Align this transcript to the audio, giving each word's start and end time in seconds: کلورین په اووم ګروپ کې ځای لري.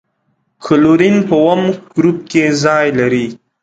کلورین 0.63 1.15
په 1.27 1.35
اووم 1.43 1.61
ګروپ 1.95 2.19
کې 2.31 2.43
ځای 2.63 2.87
لري. 2.99 3.25